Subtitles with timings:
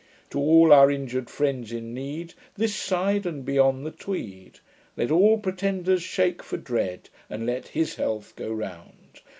[0.31, 4.57] To all our injured friends in need, This side and beyond the Tweed!
[4.97, 9.21] Let all pretenders shake for dread, And let HIS health go round.